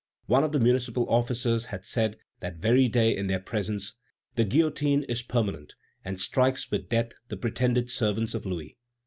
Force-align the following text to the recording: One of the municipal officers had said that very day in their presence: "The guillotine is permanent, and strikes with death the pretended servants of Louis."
One 0.25 0.43
of 0.43 0.51
the 0.51 0.59
municipal 0.59 1.07
officers 1.11 1.65
had 1.65 1.85
said 1.85 2.17
that 2.39 2.55
very 2.55 2.87
day 2.87 3.15
in 3.15 3.27
their 3.27 3.39
presence: 3.39 3.93
"The 4.33 4.43
guillotine 4.43 5.03
is 5.03 5.21
permanent, 5.21 5.75
and 6.03 6.19
strikes 6.19 6.71
with 6.71 6.89
death 6.89 7.11
the 7.27 7.37
pretended 7.37 7.91
servants 7.91 8.33
of 8.33 8.43
Louis." 8.43 8.79